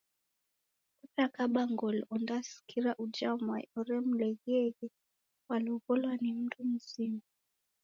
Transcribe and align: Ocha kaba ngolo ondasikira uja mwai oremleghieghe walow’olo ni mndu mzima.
Ocha 1.03 1.25
kaba 1.35 1.61
ngolo 1.73 2.01
ondasikira 2.15 2.91
uja 3.03 3.29
mwai 3.43 3.65
oremleghieghe 3.79 4.87
walow’olo 5.47 6.09
ni 6.21 6.29
mndu 6.39 6.61
mzima. 6.71 7.23